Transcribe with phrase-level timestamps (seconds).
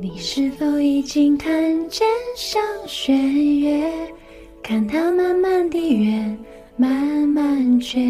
[0.00, 1.52] 你是否已经看
[1.88, 2.06] 见
[2.36, 3.14] 上弦
[3.58, 3.92] 月？
[4.62, 6.38] 看它慢慢地圆，
[6.76, 6.88] 慢
[7.28, 8.00] 慢缺，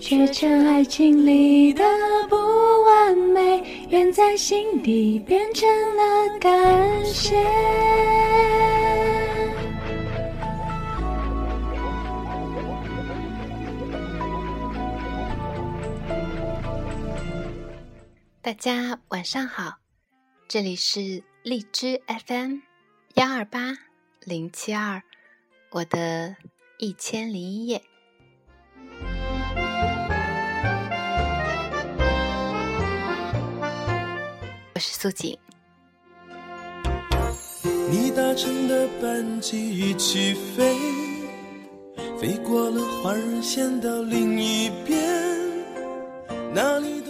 [0.00, 1.84] 缺成爱情里的
[2.28, 7.36] 不完美，圆在心底变成了感谢。
[18.42, 19.78] 大家晚上好，
[20.54, 22.58] 这里是荔枝 FM
[23.14, 23.76] 幺二八
[24.24, 25.02] 零七二，
[25.72, 26.36] 我的
[26.78, 27.82] 一千零一夜，
[34.74, 35.36] 我是素锦。
[37.90, 40.76] 你搭乘的班机一起飞，
[42.16, 45.02] 飞过了花儿线到另一边，
[46.54, 47.03] 那里。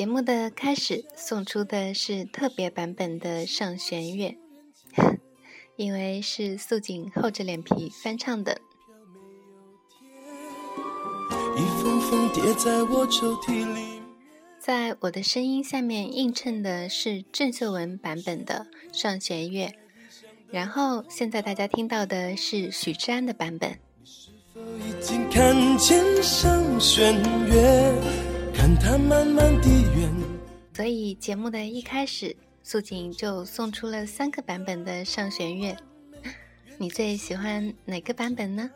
[0.00, 4.34] 节目的开始送出的是特别版本的《上弦月》，
[5.76, 8.58] 因为是素锦厚着脸皮翻唱的。
[14.58, 19.66] 在我的声音下面映衬的是郑秀文版本的《上弦月》，
[20.50, 23.78] 然后现在大家听到的是许志安的版本。
[24.02, 27.14] 是否已经看见上弦
[27.52, 28.29] 月？
[28.60, 30.12] 看它慢慢地远。
[30.74, 35.72] 所以节目的一开始，素锦就送出了三个版本的《上弦月》，
[36.76, 38.70] 你最喜欢哪个版本呢？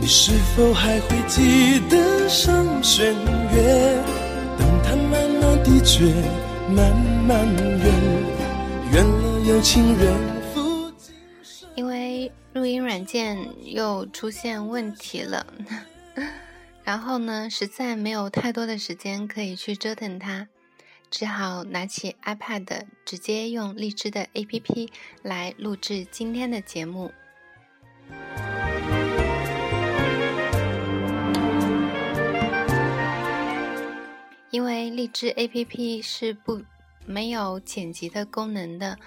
[0.00, 4.00] 你是否还会记得上弦月？
[4.56, 6.04] 等它慢慢地缺，
[6.70, 6.96] 慢
[7.26, 10.14] 慢圆，圆了有情人。
[11.74, 15.44] 因为录音软件又出现问题了。
[16.84, 20.48] 然后呢，实在没有太多的时间可以去折腾它，
[21.10, 24.90] 只好拿起 iPad，直接用荔枝的 APP
[25.22, 27.10] 来录制今天的节目。
[34.50, 36.62] 因为荔枝 APP 是不
[37.06, 38.98] 没有剪辑的功能的，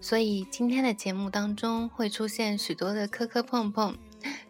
[0.00, 3.96] 所以今天的节目当中会出现许多的磕磕碰碰。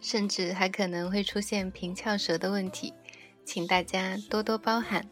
[0.01, 2.93] 甚至还可能会出现平翘舌的问题，
[3.45, 5.07] 请大家多多包涵。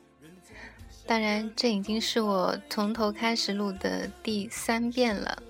[1.06, 5.42] 当然，这已经是我从头开始录的第三遍了，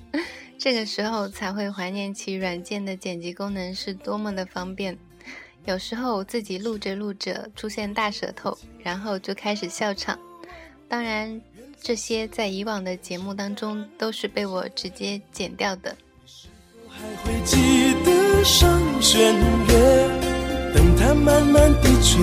[0.58, 4.96] 这个时候才会怀念起软件的剪辑功能是多么的方便。
[5.64, 10.18] 有时候我自己录着录着出现大舌头，然后就开始笑场。
[10.88, 11.40] 当然，
[11.80, 15.96] 这些在以往的节目当中都是被我直接剪掉的。
[16.88, 17.81] 还会记得
[18.44, 19.34] 上弦
[19.68, 20.08] 月，
[20.74, 22.18] 等它慢慢地缺，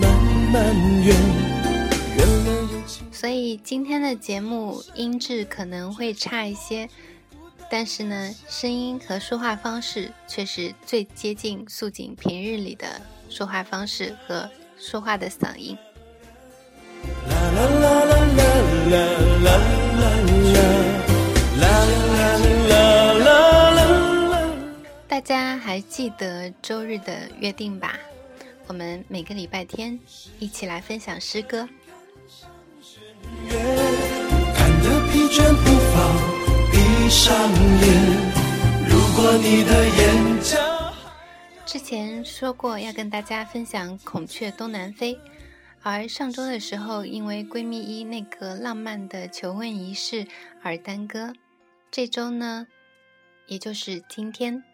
[0.00, 0.10] 慢
[0.52, 0.74] 慢
[1.04, 1.14] 圆。
[3.12, 6.88] 所以今天的节目音质可能会差一些，
[7.70, 12.86] 但是呢，声音和说话方式却是最接近素锦平日里的
[13.28, 14.48] 说话方式和
[14.78, 15.76] 说话的嗓音。
[17.28, 18.44] 啦啦啦啦啦
[18.90, 18.96] 啦
[19.42, 19.48] 啦
[20.00, 20.08] 啦
[21.60, 22.11] 啦啦
[25.12, 27.98] 大家还记得周日的约定吧？
[28.66, 30.00] 我们每个礼拜天
[30.38, 31.68] 一起来分享诗歌。
[33.46, 34.70] 看
[35.12, 36.16] 疲倦不放，
[36.72, 37.86] 闭上眼。
[38.88, 40.94] 如果你的眼角
[41.66, 45.14] 之前说过要跟大家分享《孔雀东南飞》，
[45.82, 50.26] 而上周的时候因为闺蜜一那个浪漫的求婚仪式
[50.62, 51.34] 而耽搁。
[51.90, 52.66] 这周呢，
[53.46, 54.64] 也就是今天，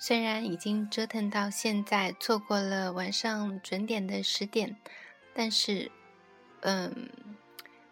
[0.00, 4.76] 虽然已经折腾到现在，错过了晚上准点的十点，
[5.34, 5.90] 但是，
[6.60, 7.10] 嗯，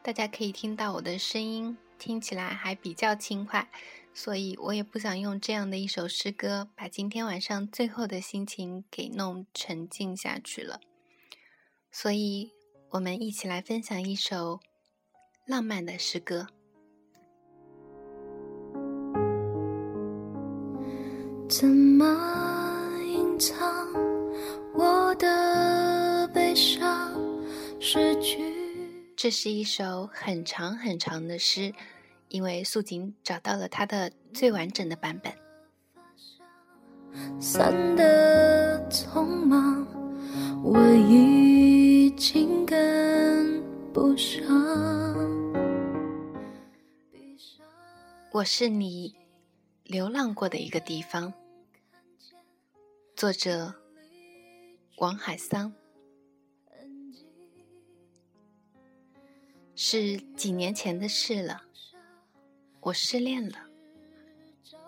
[0.02, 3.68] 大家可以听到我的声音听起来还比较轻快，
[4.14, 10.80] 所以我也不想用这样的一首诗歌把今天晚上最后的心情给弄沉静下去了。
[11.90, 12.52] 所以，
[12.90, 14.60] 我们一起来分享一首
[15.44, 16.46] 浪漫的诗歌。
[21.48, 22.04] 怎么
[23.04, 23.88] 隐藏
[24.74, 27.12] 我的悲伤？
[27.78, 28.52] 失去
[29.16, 31.72] 这是一首很长很长的诗，
[32.28, 35.32] 因为素锦找到了它的最完整的版本。
[37.40, 39.86] 散的匆忙，
[40.64, 43.62] 我已经跟
[43.92, 44.44] 不上。
[48.32, 49.14] 我是你
[49.88, 51.32] 流浪过的一个地方。
[53.14, 53.72] 作者：
[54.96, 55.72] 王海桑。
[59.76, 61.62] 是几年前的事了。
[62.80, 63.66] 我失恋了。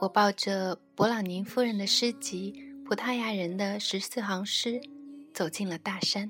[0.00, 2.52] 我抱着勃朗宁夫人的诗集
[2.84, 4.80] 《葡萄牙人的十四行诗》，
[5.32, 6.28] 走进了大山。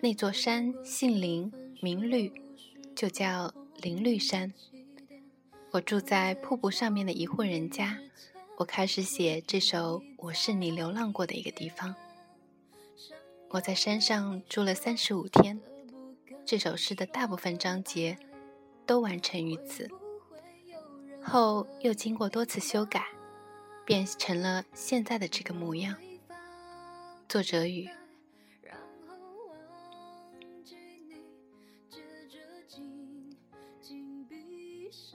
[0.00, 1.52] 那座山姓林，
[1.82, 2.32] 名绿，
[2.96, 4.54] 就叫林绿山。
[5.74, 7.98] 我住在瀑布上面的一户人家。
[8.58, 11.90] 我开始写这首《我是你流浪过的一个地方》。
[13.48, 15.60] 我在山上住了三十五天，
[16.46, 18.16] 这首诗的大部分章节
[18.86, 19.90] 都完成于此。
[21.20, 23.04] 后又经过多次修改，
[23.84, 25.96] 变成了现在的这个模样。
[27.28, 27.90] 作者语：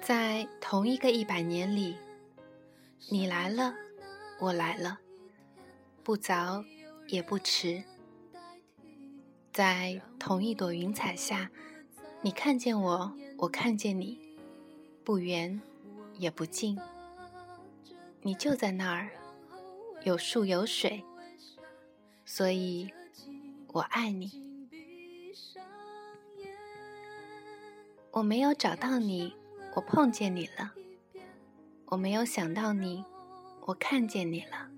[0.01, 1.98] 在同一个一百年里。
[3.10, 3.74] 你来了，
[4.40, 5.00] 我来了，
[6.04, 6.63] 不早
[7.07, 7.84] 也不迟。
[9.51, 11.50] 在同一朵云彩下，
[12.22, 14.19] 你看见我，我看见你，
[15.04, 15.60] 不远
[16.18, 16.80] 也不近。
[18.22, 19.10] 你就在那儿，
[20.04, 21.04] 有树有水，
[22.25, 22.92] 所以
[23.68, 24.31] 我爱你。
[28.12, 29.34] 我没有找到你，
[29.75, 30.74] 我碰见你了。
[31.86, 33.04] 我没有想到你，
[33.66, 34.69] 我看见你了，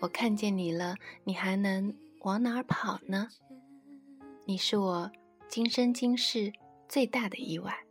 [0.00, 3.28] 我看见你了，你还能往哪儿跑呢？
[4.44, 5.10] 你是我
[5.48, 6.52] 今生今世
[6.88, 7.84] 最大的意外。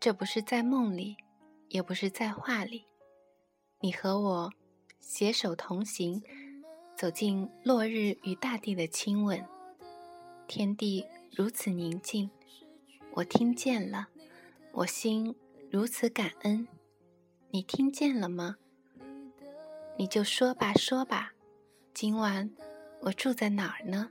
[0.00, 1.16] 这不是在梦里，
[1.68, 2.86] 也不是在画里，
[3.80, 4.52] 你和我
[5.00, 6.22] 携手同行，
[6.96, 9.44] 走进落日与大地的亲吻。
[10.48, 12.28] 天地如此宁静，
[13.12, 14.08] 我听见了，
[14.74, 15.34] 我心
[15.70, 16.66] 如此感恩。
[17.50, 18.56] 你听见了吗？
[19.98, 21.32] 你就说吧，说吧。
[21.92, 22.50] 今晚
[23.02, 24.08] 我住在哪儿呢？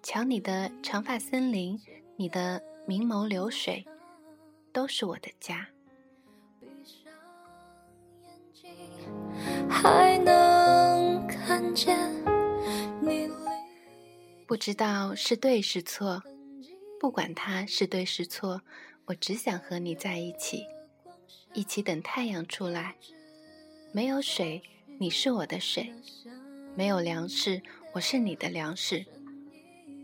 [0.00, 1.80] 瞧你的长发森林，
[2.14, 3.84] 你的明眸流水，
[4.72, 5.68] 都是我的家。
[9.68, 11.98] 还能看见
[13.00, 13.28] 你。
[14.46, 16.22] 不知道是对是错，
[17.00, 18.62] 不管它是对是错，
[19.08, 20.66] 我只想和你在一起。
[21.54, 22.96] 一起等太阳出来。
[23.90, 24.62] 没有水，
[24.98, 25.86] 你是我的水；
[26.76, 27.62] 没有粮食，
[27.94, 29.06] 我是你的粮食。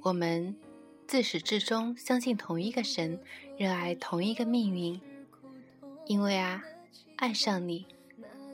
[0.02, 0.56] 我们
[1.06, 3.20] 自始至终相信同一个神，
[3.58, 4.98] 热爱同一个命运。
[6.06, 6.64] 因为啊，
[7.16, 7.86] 爱上你，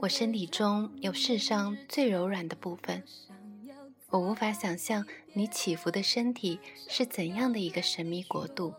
[0.01, 3.05] 我身体中有世上最柔软的部分。
[4.09, 6.59] 我无法想象你起伏的身体
[6.89, 8.75] 是怎样的一个神秘国度。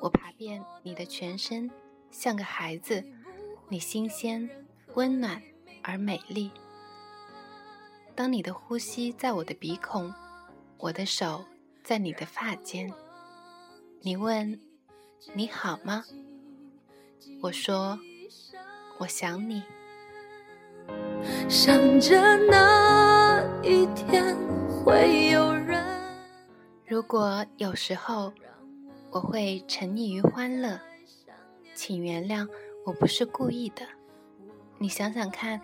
[0.00, 1.70] 我爬遍你的全身。
[2.10, 3.04] 像个孩子，
[3.68, 4.50] 你新鲜、
[4.94, 5.40] 温暖
[5.80, 6.50] 而美丽。
[8.16, 10.12] 当你的呼吸在我的鼻孔，
[10.76, 11.44] 我的手
[11.84, 12.92] 在你的发间。
[14.00, 14.60] 你问
[15.34, 16.04] ：“你好吗？”
[17.40, 17.96] 我说
[18.98, 19.62] ：“我想你。”
[21.48, 24.36] 想着那一天
[24.68, 25.84] 会有人。
[26.86, 28.32] 如果有时候
[29.10, 30.80] 我会沉溺于欢乐。
[31.74, 32.48] 请原谅，
[32.86, 33.86] 我不是故意的。
[34.78, 35.60] 你想想看，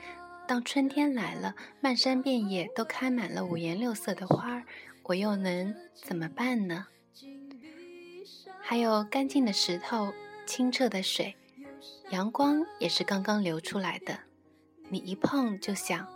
[0.48, 4.64] 当春天来了，漫山遍野都开满了五颜六色的花儿，
[5.04, 6.86] 我又能怎么办呢？
[8.60, 10.12] 还有干净的石头，
[10.44, 11.36] 清澈的水，
[12.10, 14.18] 阳光也是刚刚流出来的。
[14.88, 16.08] 你一碰就想，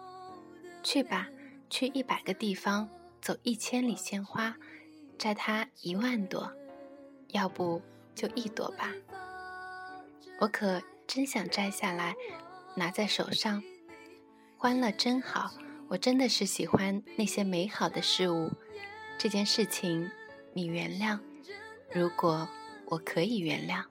[0.83, 1.29] 去吧，
[1.69, 2.89] 去一百个地方，
[3.21, 4.57] 走一千里鲜花，
[5.17, 6.53] 摘它一万朵，
[7.33, 7.81] 要不
[8.15, 8.93] 就一朵吧。
[10.39, 12.15] 我可真想摘下来，
[12.75, 13.63] 拿在手上。
[14.57, 15.51] 欢乐真好，
[15.89, 18.51] 我真的是喜欢那些美好的事物。
[19.19, 20.11] 这件事情，
[20.53, 21.19] 你原谅，
[21.93, 22.49] 如果
[22.87, 23.85] 我可以原谅。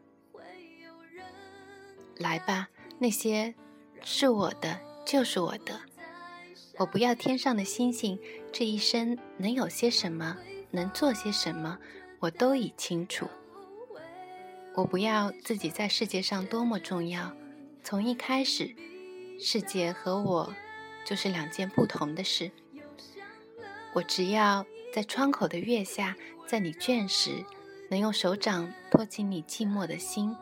[2.18, 2.68] 来吧，
[2.98, 3.54] 那些
[4.04, 5.80] 是我的，就是我的。
[6.78, 8.20] 我不要天上的星星，
[8.52, 10.38] 这一生能有些什么，
[10.72, 11.78] 能做些什么，
[12.20, 13.28] 我都已清楚。
[14.76, 17.36] 我不要自己在世界上多么重要，
[17.84, 18.76] 从一开始，
[19.40, 20.54] 世界和我
[21.06, 22.52] 就是两件不同的事。
[23.94, 26.16] 我只要在窗口的月下，
[26.48, 27.44] 在你倦时，
[27.90, 30.36] 能用手掌托起你寂寞的心。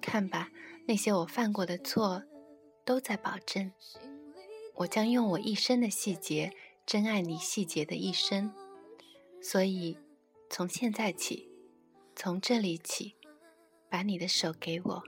[0.00, 0.50] 看吧，
[0.86, 2.24] 那些我犯过的错，
[2.84, 3.72] 都在保证，
[4.74, 6.52] 我将用我一生的细节，
[6.84, 8.52] 珍爱你细节的一生。
[9.40, 9.96] 所以，
[10.48, 11.50] 从现在起。
[12.18, 13.14] 从这里起，
[13.90, 15.02] 把你的手给我，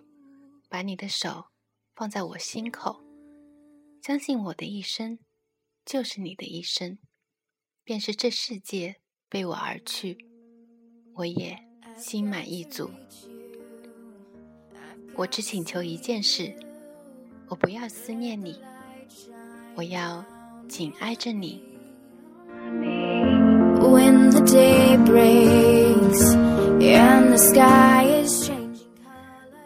[0.68, 1.46] 把你的手
[1.94, 3.02] 放在我心口，
[4.02, 5.18] 相信我的一生
[5.86, 6.98] 就是你的一生，
[7.82, 8.96] 便是这世界
[9.30, 10.18] 背我而去，
[11.14, 11.58] 我也
[11.96, 12.90] 心满意足。
[15.16, 16.54] 我只请求一件事：
[17.48, 18.60] 我不要思念你，
[19.74, 20.22] 我要
[20.68, 21.62] 紧挨着你。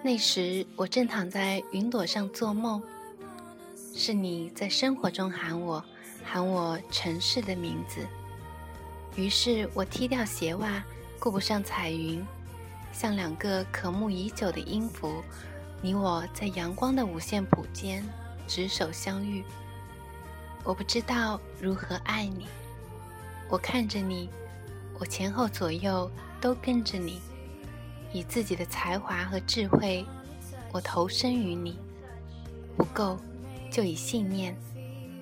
[0.03, 2.83] 那时，我正躺在云朵上做梦，
[3.95, 5.85] 是你在生活中喊我，
[6.25, 8.05] 喊我城市的名字。
[9.15, 10.83] 于是我踢掉鞋袜，
[11.21, 12.21] 顾不上彩云，
[12.93, 15.23] 像两个渴慕已久的音符，
[15.81, 18.05] 你我在阳光的五线谱间
[18.49, 19.45] 执手相遇。
[20.65, 22.49] 我不知道如何爱你，
[23.49, 24.29] 我看着你，
[25.03, 26.09] 我前后左右
[26.41, 27.21] 都跟着你。
[28.13, 30.07] 以自己的才华和智慧，
[30.71, 31.77] 我投身于你，
[32.77, 33.19] 不够
[33.69, 34.57] 就以信念，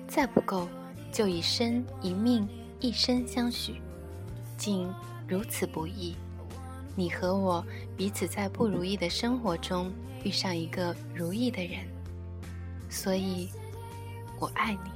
[0.07, 0.69] 再不够
[1.11, 2.47] 就以身一命
[2.79, 3.81] 一生相许，
[4.55, 4.93] 竟
[5.27, 6.15] 如此不易。
[6.95, 7.65] 你和我
[7.97, 9.91] 彼此在不如意的生活中
[10.23, 11.87] 遇上一个如意的人，
[12.87, 13.49] 所以
[14.39, 14.91] 我爱你，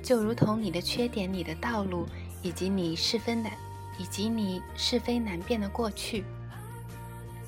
[0.00, 2.06] 就如同你的缺点、你的道路
[2.40, 3.50] 以及你是非难
[4.00, 6.24] 以及你是非难辨的过去。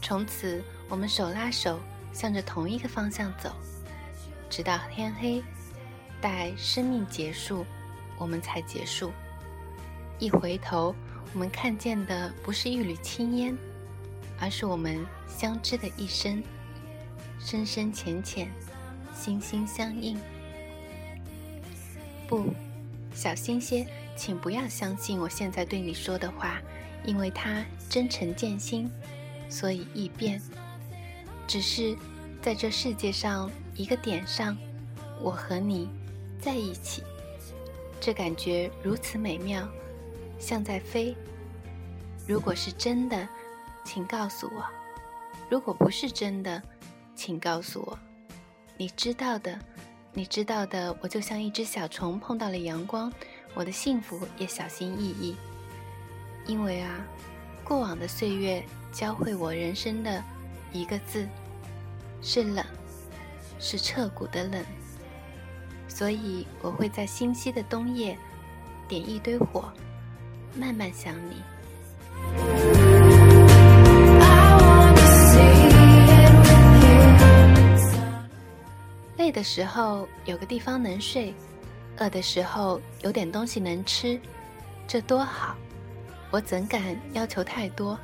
[0.02, 1.80] 从此，我们手拉手，
[2.12, 3.50] 向着同一个方向走，
[4.50, 5.42] 直到天黑。
[6.20, 7.64] 待生命结束，
[8.18, 9.10] 我们才结束。
[10.18, 10.94] 一回头，
[11.32, 13.56] 我们看见的不是一缕青烟，
[14.38, 16.42] 而是我们相知的一生，
[17.40, 18.52] 深深浅浅，
[19.14, 20.18] 心心相印。
[22.28, 22.52] 不，
[23.14, 26.60] 小心些，请不要相信我现在对你说的话，
[27.04, 28.90] 因为它真诚见心。
[29.48, 30.40] 所以易变，
[31.46, 31.94] 只是
[32.40, 34.56] 在这世界上一个点上，
[35.20, 35.90] 我和你
[36.40, 37.02] 在一起，
[38.00, 39.68] 这感觉如此美妙，
[40.38, 41.14] 像在飞。
[42.26, 43.28] 如果是真的，
[43.84, 44.64] 请告诉我；
[45.50, 46.62] 如果不是真的，
[47.14, 47.98] 请告诉我。
[48.78, 49.58] 你知道的，
[50.14, 53.12] 你知道的，我就像一只小虫碰到了阳光，
[53.54, 55.36] 我的幸福也小心翼翼，
[56.46, 56.90] 因为啊，
[57.64, 58.62] 过往的岁月。
[58.92, 60.22] 教会我人生的
[60.70, 61.26] 一个字
[62.20, 62.62] 是冷，
[63.58, 64.62] 是彻骨的冷。
[65.88, 68.14] 所以我会在星稀的冬夜
[68.86, 69.72] 点一堆火，
[70.54, 71.42] 慢慢想你。
[79.16, 81.34] 累的时候有个地方能睡，
[82.02, 84.20] 饿的时候有点东西能吃，
[84.88, 85.54] 这多好！
[86.32, 87.96] 我怎敢要求太多？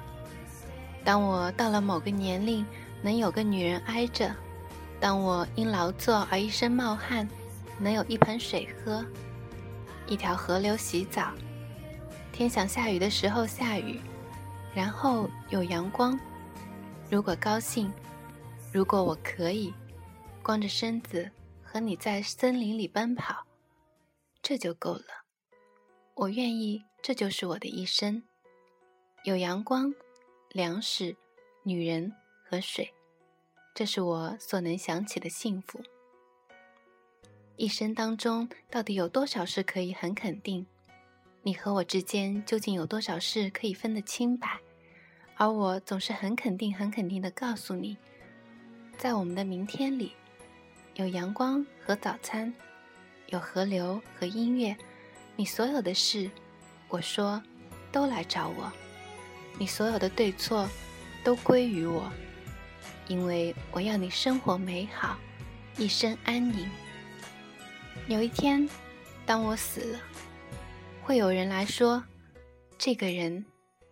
[1.02, 2.64] 当我到了某个年龄，
[3.02, 4.28] 能有个女人挨着；
[5.00, 7.28] 当我因劳作而一身冒汗，
[7.76, 9.04] 能有一盆水喝，
[10.06, 11.32] 一条河流洗澡。
[12.32, 14.00] 天想下雨的时候下雨，
[14.72, 16.16] 然后有阳光。
[17.10, 17.92] 如果高兴，
[18.72, 19.74] 如果我可以，
[20.40, 21.28] 光着身子
[21.64, 23.44] 和你在森林里奔跑，
[24.48, 25.04] 这就够了。
[26.14, 28.22] 我愿意，这就是我的一生。
[29.24, 29.92] 有阳光。
[30.52, 31.14] 粮食、
[31.62, 32.10] 女人
[32.42, 32.90] 和水，
[33.74, 35.82] 这是我所能想起的幸福。
[37.56, 40.66] 一生当中，到底有多少事可以很肯定？
[41.42, 44.58] 你和我之间究竟有多少事可以分得清白？
[45.36, 47.98] 而我总是很肯定、很肯定地告诉你，
[48.96, 50.14] 在我们的明天里，
[50.94, 52.50] 有阳光和早餐，
[53.28, 54.76] 有河流和音乐。
[55.36, 56.30] 你所有的事，
[56.88, 57.42] 我说，
[57.92, 58.72] 都来找我。
[59.58, 60.68] 你所有的对错，
[61.22, 62.10] 都归于我，
[63.06, 65.18] 因为我要你生活美好，
[65.76, 66.68] 一生安宁。
[68.06, 68.68] 有一天，
[69.26, 70.00] 当我死了，
[71.02, 72.02] 会有人来说，
[72.78, 73.44] 这个人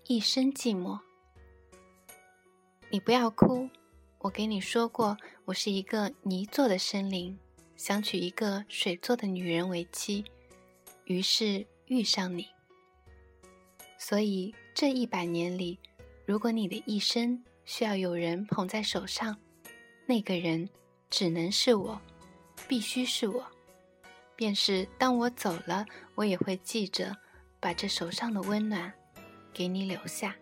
[0.07, 0.99] 一生寂寞。
[2.88, 3.69] 你不要哭，
[4.19, 7.38] 我给你说过，我是一个泥做的生灵，
[7.76, 10.25] 想娶一个水做的女人为妻，
[11.04, 12.49] 于是遇上你，
[13.99, 14.54] 所以。
[14.78, 15.78] 这一百年里，
[16.26, 19.35] 如果你的一生需要有人捧在手上，
[20.04, 20.68] 那个人
[21.09, 21.99] 只能是我，
[22.68, 23.47] 必须是我。
[24.37, 27.16] 便是当我走了，我也会记着，
[27.59, 28.92] 把这手上的温暖
[29.54, 30.37] 给你留下。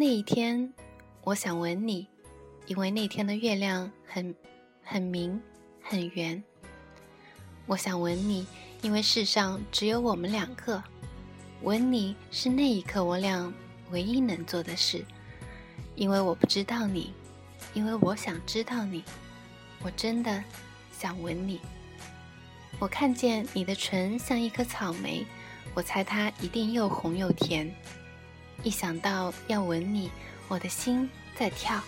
[0.00, 0.72] 那一天，
[1.24, 2.06] 我想吻你，
[2.64, 4.34] 因为那天的月亮很
[4.82, 5.38] 很明，
[5.82, 6.42] 很圆。
[7.66, 8.46] 我想吻你，
[8.80, 10.82] 因为世上只有我们两个。
[11.64, 13.52] 吻你是那一刻我俩
[13.90, 15.04] 唯一能做的事，
[15.96, 17.12] 因为我不知道你，
[17.74, 19.04] 因为我想知道你。
[19.82, 20.42] 我真的
[20.98, 21.60] 想吻你。
[22.78, 25.26] 我看见你的唇像一颗草莓，
[25.74, 27.70] 我猜它一定又红又甜。
[28.62, 30.10] 一想到要吻你，
[30.48, 31.80] 我的心在跳。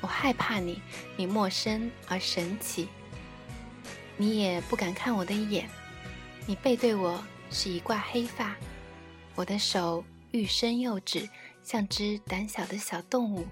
[0.00, 0.80] 我害怕你，
[1.16, 2.88] 你陌生而神奇。
[4.16, 5.68] 你也不敢看我的眼，
[6.46, 8.54] 你背对我是一挂黑发。
[9.34, 11.28] 我的手欲伸又止，
[11.62, 13.46] 像只胆小的小动物。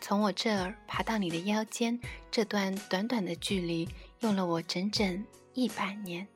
[0.00, 1.98] 从我这儿爬到你的腰间，
[2.30, 3.88] 这段短短的距离
[4.20, 6.26] 用了我整整一百年。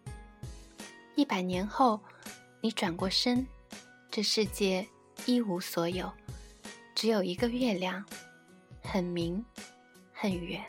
[1.17, 2.00] 一百年后，
[2.61, 3.47] 你转过身，
[4.11, 4.87] 这世界
[5.27, 6.11] 一无所有，
[6.95, 8.05] 只有一个月亮，
[8.83, 9.45] 很明，
[10.12, 10.62] 很圆。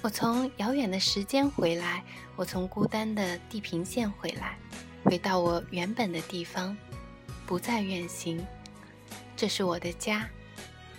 [0.00, 2.02] 我从遥远的时间回来，
[2.36, 4.58] 我从孤单的地平线回来，
[5.04, 6.76] 回到我原本的地方，
[7.46, 8.44] 不再远行。
[9.36, 10.28] 这是我的家，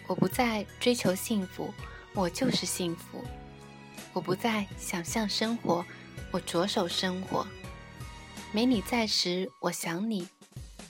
[0.08, 1.74] 我不再追求幸福，
[2.14, 3.24] 我就是幸福。
[4.14, 5.86] 我不再想象生活，
[6.36, 7.48] 我着手生活。
[8.52, 10.28] 没你在时，我想你；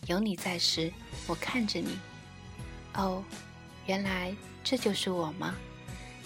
[0.08, 0.92] 有你在时，
[1.28, 2.00] 我看着你。
[2.96, 3.24] 哦，
[3.86, 5.54] 原来这就是我吗？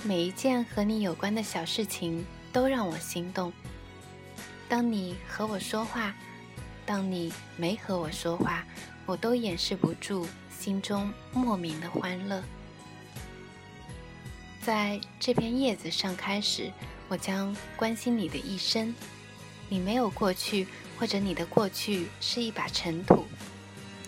[0.04, 3.52] 每一件和你有关的小事情都让我心动。
[4.70, 6.16] 当你和我说话，
[6.86, 8.64] 当你没和我说话，
[9.06, 10.26] 我都掩饰不住
[10.58, 12.42] 心中莫名的欢乐。
[14.62, 16.72] 在这片叶子上开始，
[17.10, 18.96] 我将关心你的一生。
[19.68, 20.66] 你没有过去，
[20.98, 23.25] 或者你的过去是一把尘土，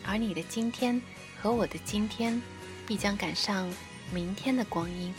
[0.06, 1.00] 而你的今天
[1.40, 2.42] 和我的今天，
[2.88, 3.72] 必将赶上
[4.14, 5.14] 明天的光阴。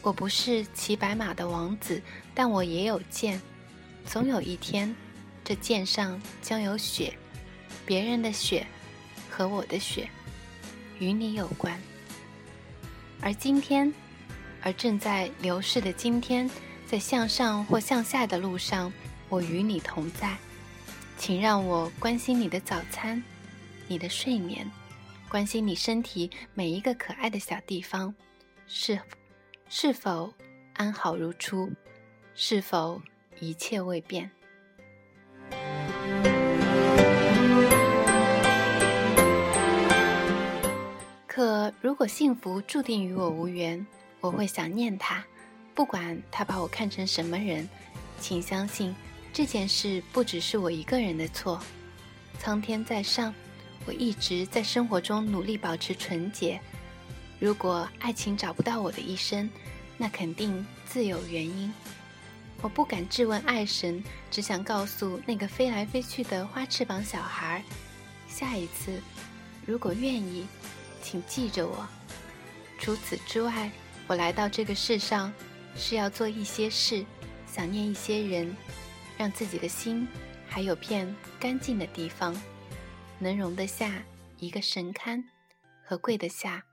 [0.00, 2.00] 我不是骑白马的王子，
[2.34, 3.40] 但我也有剑。
[4.04, 4.94] 总有一天，
[5.42, 7.12] 这剑上将有血，
[7.84, 8.66] 别人的血
[9.28, 10.08] 和我的血，
[10.98, 11.78] 与你有关。
[13.20, 13.92] 而今天，
[14.66, 16.50] 而正在流逝的今天，
[16.88, 18.92] 在向上或向下的路上，
[19.28, 20.36] 我与你同在。
[21.16, 23.22] 请让我关心你的早餐，
[23.86, 24.68] 你的睡眠，
[25.28, 28.12] 关心你身体每一个可爱的小地方，
[28.66, 28.98] 是。
[29.68, 30.34] 是否
[30.74, 31.70] 安好如初？
[32.34, 33.00] 是否
[33.38, 34.28] 一切未变？
[41.28, 43.86] 可如果幸福注定与我无缘，
[44.20, 45.24] 我会想念他，
[45.74, 47.68] 不管他把我看成什么人。
[48.18, 48.94] 请相信，
[49.32, 51.60] 这件事不只是我一个人的错。
[52.38, 53.34] 苍天在上，
[53.84, 56.60] 我一直在生活中努力保持纯洁。
[57.38, 59.48] 如果爱情找不到我的一生，
[59.98, 61.72] 那肯定自有原因。
[62.62, 67.62] 我不敢质问爱神，只想告诉那个飞来飞去的花翅膀小孩：
[68.26, 68.98] 下一次，
[69.66, 70.46] 如果愿意，
[71.02, 71.86] 请记着我。
[72.78, 73.70] 除此之外，
[74.08, 75.32] 我来到这个世上
[75.74, 77.04] 是要做一些事，
[77.46, 78.56] 想念一些人，
[79.18, 80.06] 让自己的心
[80.46, 82.34] 还有片干净的地方，
[83.18, 84.04] 能容得下
[84.38, 85.24] 一个神龛，
[85.82, 86.64] 和跪得下。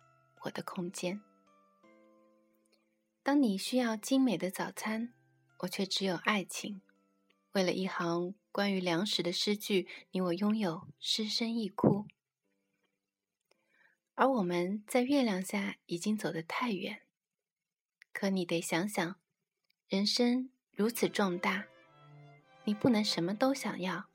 [0.46, 1.22] 我的空间。
[3.24, 5.14] 当你需要精美的早餐，
[5.60, 6.82] 我却只有爱情。
[7.54, 12.08] 为了一行关于粮食的诗句，你我拥有失声一哭。
[14.16, 17.03] 而我们在月亮下已经走得太远。
[18.14, 19.16] 可你得想想，
[19.90, 21.66] 人生如此重大，
[22.64, 24.06] 你不能什么都想要。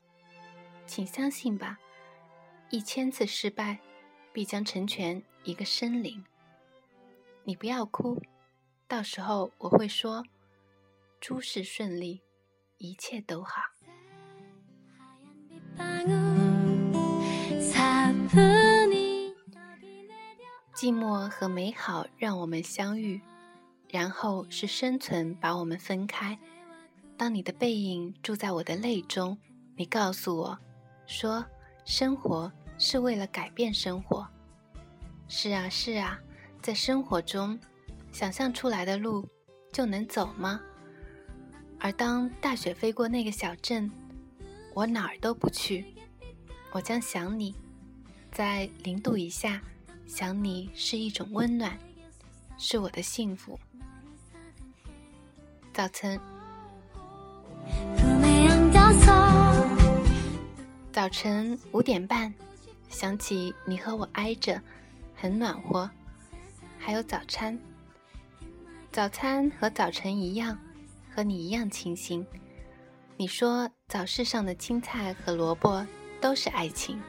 [0.87, 1.77] 请相信吧，
[2.71, 3.79] 一千次失败。
[4.31, 6.23] 必将成全一个生灵。
[7.43, 8.21] 你不要哭，
[8.87, 10.23] 到时候我会说：
[11.19, 12.21] 诸事顺利，
[12.77, 13.63] 一切都好。
[20.75, 23.19] 寂寞和美好让我们相遇，
[23.89, 26.37] 然后是生存把我们分开。
[27.17, 29.37] 当你的背影住在我的泪中，
[29.75, 30.59] 你告诉我
[31.05, 31.45] 说：
[31.85, 32.51] 生活。
[32.81, 34.25] 是为了改变生活。
[35.27, 36.17] 是啊，是啊，
[36.61, 37.59] 在生活中，
[38.09, 39.27] 想象出来的路
[39.73, 40.61] 就能走吗？
[41.77, 43.91] 而当大雪飞过那个小镇，
[44.73, 45.93] 我哪儿都不去，
[46.71, 47.53] 我将想你。
[48.31, 49.61] 在零度以下，
[50.07, 51.77] 想你是一种温暖，
[52.57, 53.59] 是我的幸福。
[55.79, 56.19] 早晨，
[60.91, 62.33] 早晨五点半。
[62.89, 64.61] 想起你和我挨着，
[65.15, 65.89] 很暖和。
[66.77, 67.57] 还有早餐，
[68.91, 70.59] 早餐和早晨一样，
[71.15, 72.27] 和你一样清新。
[73.15, 75.87] 你说早市上的青菜和萝卜
[76.19, 77.01] 都是爱情，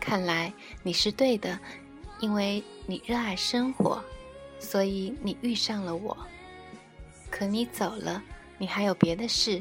[0.00, 0.52] 看来
[0.82, 1.56] 你是对的，
[2.18, 4.02] 因为你热爱生活，
[4.58, 6.16] 所以你遇上了我。
[7.36, 8.22] 可你走了，
[8.58, 9.60] 你还有别的事，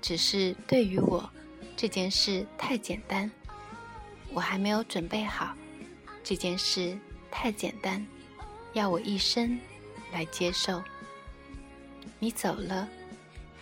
[0.00, 1.28] 只是对于我，
[1.76, 3.28] 这件事太简单，
[4.32, 5.52] 我还没有准备好。
[6.22, 6.96] 这件事
[7.28, 8.06] 太简单，
[8.72, 9.58] 要我一生
[10.12, 10.80] 来接受。
[12.20, 12.88] 你走了，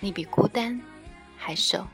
[0.01, 0.79] 你比孤单
[1.35, 1.87] 还瘦。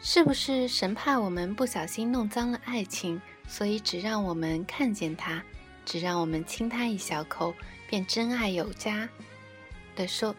[0.00, 5.42] 是不是神怕我们不小心弄脏了爱情，所以只让我们看见它，
[5.84, 7.54] 只让我们亲它一小口，
[7.88, 9.08] 便真爱有加
[9.94, 10.34] 的收，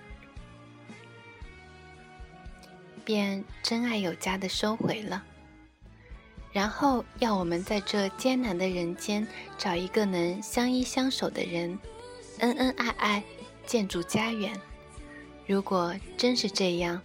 [3.05, 5.23] 便真爱有加的收回了。
[6.51, 11.77] 然后要我们在这艰难的人间找一个能相依相守的人，
[12.39, 13.23] 恩恩爱爱，
[13.65, 14.59] 建筑家园。
[15.45, 17.01] 如果真是这样，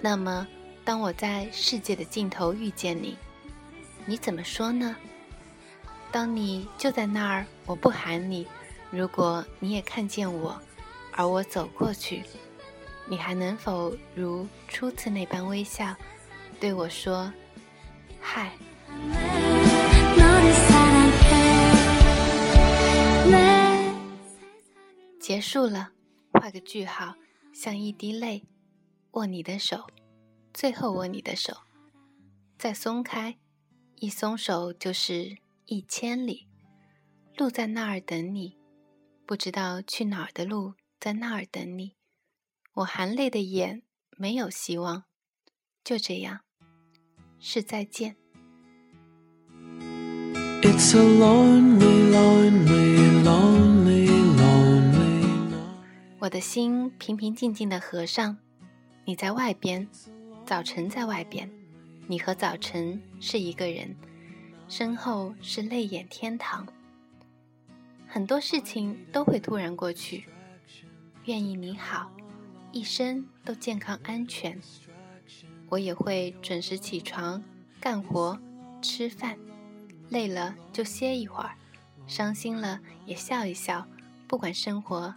[0.00, 0.46] 那么。
[0.84, 3.16] 当我在世界的尽头遇见你，
[4.04, 4.96] 你怎么说呢？
[6.12, 8.46] 当你就在那儿，我不喊你。
[8.90, 10.60] 如果你也看见我，
[11.10, 12.22] 而我走过去，
[13.08, 15.96] 你还能否如初次那般微笑，
[16.60, 17.32] 对我说
[18.20, 18.52] ：“嗨。”
[25.18, 25.92] 结束了，
[26.34, 27.14] 画个句号，
[27.54, 28.44] 像一滴泪，
[29.12, 29.86] 握你的手。
[30.52, 31.56] 最后握你的手，
[32.58, 33.38] 再松开，
[33.96, 36.48] 一松手就是一千里。
[37.36, 38.58] 路在那儿等你，
[39.24, 41.94] 不知道去哪儿的路在那儿等你。
[42.74, 43.82] 我含泪的眼
[44.16, 45.04] 没有希望，
[45.82, 46.40] 就这样，
[47.38, 48.16] 是再见。
[56.18, 58.38] 我的心平平静静的合上，
[59.04, 59.88] 你在外边。
[60.44, 61.50] 早晨在外边，
[62.08, 63.96] 你和早晨是一个人，
[64.74, 66.66] 身后是泪眼天堂。
[68.08, 70.24] 很多事情都会突然过去，
[71.26, 72.10] 愿意你好，
[72.72, 74.58] 一生都健康安全。
[75.68, 77.44] 我也会准时起床，
[77.78, 78.40] 干活，
[78.80, 79.38] 吃饭，
[80.08, 81.54] 累了就歇一会儿，
[82.06, 83.86] 伤心了也笑一笑。
[84.26, 85.14] 不管生活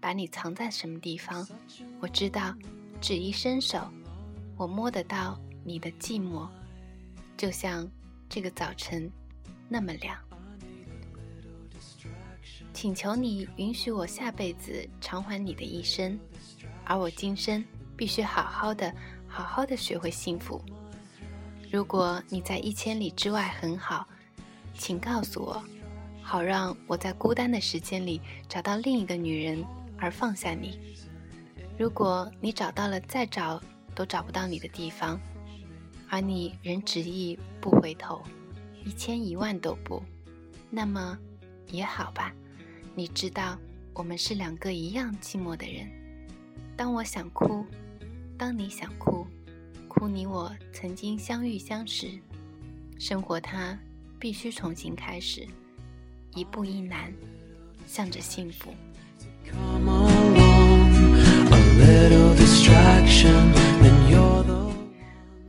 [0.00, 1.46] 把你藏在什么地方，
[2.00, 2.52] 我知道，
[3.00, 3.88] 只一伸手。
[4.56, 6.48] 我摸得到你的寂寞，
[7.36, 7.88] 就像
[8.28, 9.10] 这个早晨
[9.68, 10.16] 那么亮。
[12.72, 16.18] 请求你允许我下辈子偿还你的一生，
[16.84, 17.64] 而我今生
[17.96, 18.94] 必须好好的、
[19.26, 20.62] 好好的学会幸福。
[21.70, 24.06] 如果你在一千里之外很好，
[24.74, 25.64] 请告诉我，
[26.22, 29.64] 好让我在孤单的时间里找到另一个女人
[29.98, 30.78] 而放下你。
[31.78, 33.62] 如果你找到了，再找。
[33.96, 35.18] 都找不到你的地方，
[36.16, 38.22] 而你仍执意不回头，
[38.86, 40.02] 一千一万都不，
[40.70, 41.18] 那么
[41.70, 42.32] 也好吧。
[42.94, 43.58] 你知道，
[43.92, 45.86] 我们是两个一样寂寞的人。
[46.74, 47.66] 当我想哭，
[48.38, 49.26] 当你想哭，
[49.88, 52.08] 哭你我曾经相遇相识，
[52.98, 53.78] 生活它
[54.18, 55.46] 必须重新开始，
[56.34, 57.12] 一步一难，
[57.86, 58.72] 向着幸福。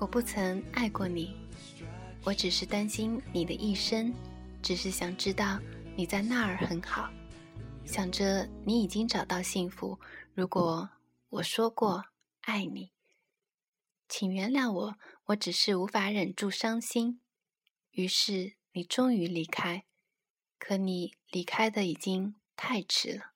[0.09, 1.35] 不曾爱过你，
[2.23, 4.13] 我只是担心你的一生，
[4.63, 5.59] 只是想知道
[5.97, 7.11] 你在那儿很好，
[7.85, 9.99] 想着你已经找到幸福。
[10.33, 10.89] 如果
[11.29, 12.05] 我说过
[12.41, 12.91] 爱你，
[14.07, 17.19] 请原谅我，我只是无法忍住伤心。
[17.91, 19.83] 于是你终于离开，
[20.57, 23.33] 可你离开的已经太迟了，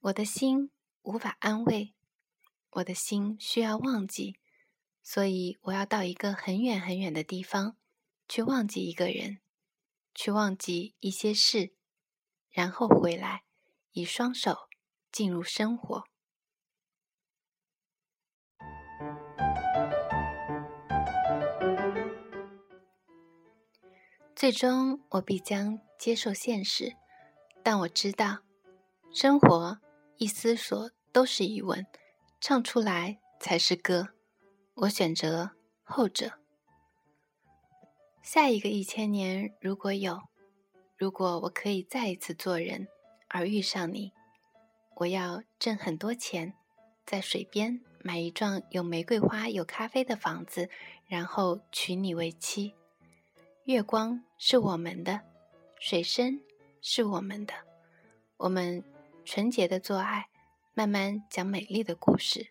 [0.00, 0.70] 我的心
[1.02, 1.92] 无法安慰。
[2.70, 4.36] 我的心需要忘记，
[5.06, 7.76] 所以我要到一个很远很远的地方，
[8.26, 9.40] 去忘记一个人，
[10.14, 11.74] 去忘记一些事，
[12.50, 13.44] 然后回来，
[13.92, 14.56] 以双手
[15.12, 16.04] 进入生活。
[24.34, 26.96] 最终，我必将接受现实，
[27.62, 28.38] 但我知道，
[29.12, 29.78] 生活
[30.16, 31.86] 一思索都是疑问。
[32.40, 34.08] 唱出来才是歌，
[34.76, 35.52] 我选择
[35.84, 36.32] 后者。
[38.22, 40.22] 下一个一千年，如果有，
[40.96, 42.88] 如果我可以再一次做人
[43.28, 44.12] 而遇上你，
[44.96, 46.54] 我要挣很多钱，
[47.06, 50.68] 在水边买一幢有玫瑰花、有咖啡的房子，
[51.06, 52.74] 然后娶你为妻。
[53.66, 55.20] 月光是我们的，
[55.78, 56.40] 水声
[56.80, 57.54] 是我们的，
[58.38, 58.82] 我们
[59.24, 60.26] 纯洁的做爱。
[60.76, 62.48] 慢慢讲美丽的故事，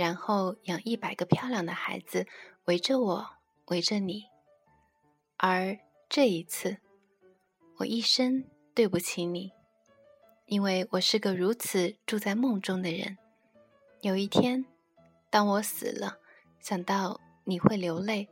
[0.00, 2.26] 然后养一百个漂亮的孩子，
[2.64, 3.30] 围着我，
[3.66, 4.24] 围着你。
[5.36, 6.78] 而这一次，
[7.76, 9.52] 我一生对不起你，
[10.46, 13.18] 因为我是个如此住在梦中的人。
[14.00, 14.64] 有一天，
[15.28, 16.16] 当我死了，
[16.60, 18.30] 想到你会流泪，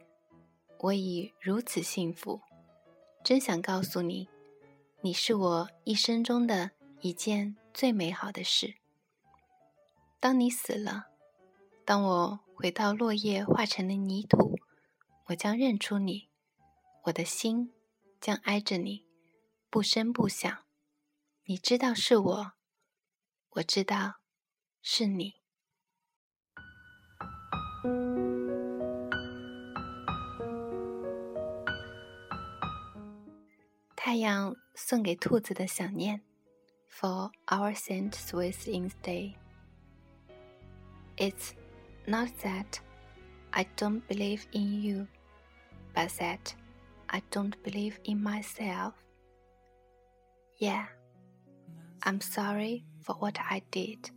[0.78, 2.40] 我已如此幸福。
[3.22, 4.26] 真想告诉你，
[5.02, 6.70] 你是我一生中的
[7.02, 8.76] 一件最美好的事。
[10.18, 11.08] 当你死了，
[11.88, 14.58] 当我回到落叶化成的泥土，
[15.28, 16.28] 我将认出你，
[17.04, 17.72] 我的心
[18.20, 19.06] 将挨着你，
[19.70, 20.54] 不声不响。
[21.44, 22.52] 你知道是我，
[23.52, 24.16] 我知道
[24.82, 25.36] 是你。
[33.96, 36.20] 太阳送给兔子的想念
[36.90, 39.36] ，For our Saint Swiss in day.
[41.16, 41.54] It's
[42.07, 42.79] not that
[43.53, 45.07] I don't believe in you,
[45.93, 46.53] but that
[47.09, 48.93] I don't believe in myself.
[50.57, 50.85] Yeah,
[52.03, 54.09] I'm sorry for what I did,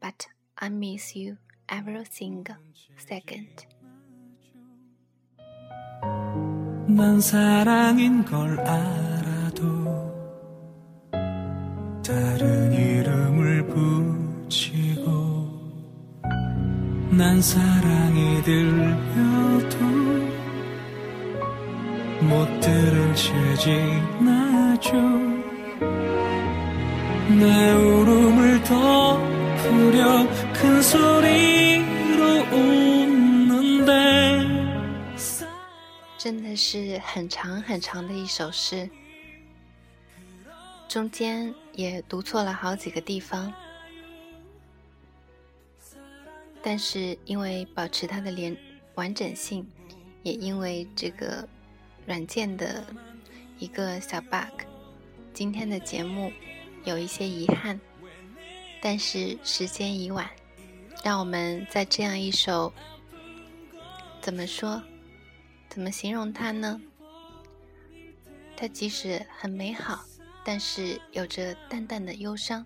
[0.00, 0.26] but
[0.58, 2.56] I miss you every single
[2.96, 3.66] second.
[6.86, 9.62] 난 사랑인 걸 알아도
[12.04, 12.55] 다른
[17.36, 19.76] 난 사랑이 들려도
[22.22, 24.92] 못 들은 채 지나죠
[27.38, 33.92] 내 울음을 덮으려 큰 소리로 웃는데
[36.16, 38.88] 真的是很长很长的一首诗，
[40.88, 43.52] 中间也读错了好几个地方。
[46.69, 48.53] 但是因为保持它的连
[48.95, 49.65] 完整性，
[50.21, 51.47] 也因为这个
[52.05, 52.85] 软件的
[53.57, 54.63] 一个小 bug，
[55.33, 56.29] 今天的节目
[56.83, 57.79] 有一些遗憾。
[58.81, 60.29] 但是时间已晚，
[61.05, 62.73] 让我们在这样一首
[64.19, 64.83] 怎么说？
[65.69, 66.81] 怎么形容它呢？
[68.57, 70.03] 它即使很美好，
[70.43, 72.65] 但是有着淡淡的忧伤。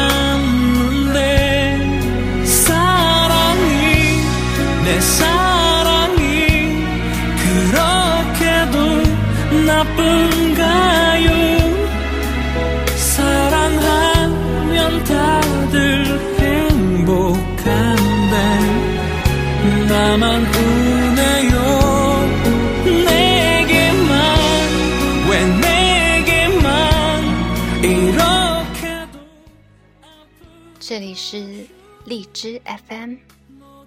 [30.91, 31.65] 这里是
[32.03, 33.15] 荔枝 FM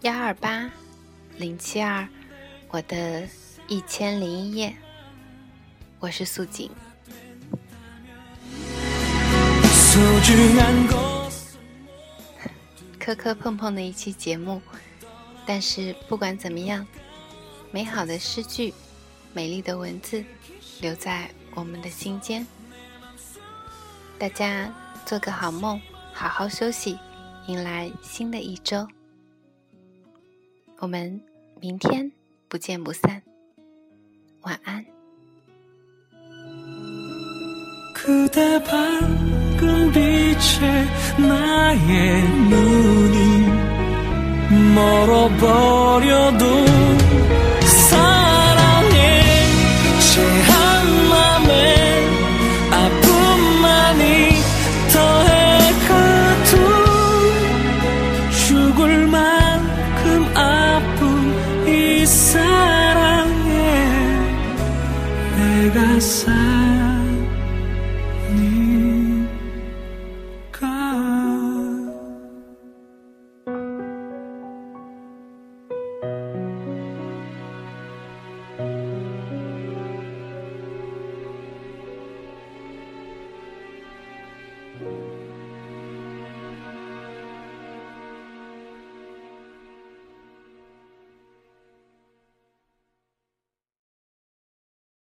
[0.00, 0.70] 幺二八
[1.36, 2.08] 零七二，
[2.68, 3.28] 我的
[3.68, 4.74] 一千零一夜，
[6.00, 6.70] 我是素锦。
[12.98, 14.62] 磕磕碰碰的一期节目，
[15.44, 16.86] 但是不管怎么样，
[17.70, 18.72] 美好的诗句，
[19.34, 20.24] 美丽的文字，
[20.80, 22.46] 留在我们的心间。
[24.18, 24.72] 大家
[25.04, 25.78] 做个好梦。
[26.13, 26.97] 好好休息，
[27.47, 28.87] 迎来新的一周。
[30.79, 31.21] 我们
[31.59, 32.11] 明天
[32.47, 33.21] 不见不散，
[34.41, 34.85] 晚安。
[37.93, 43.47] 그대 밝은 빛에 나의 눈이
[44.73, 46.45] 멀어버려도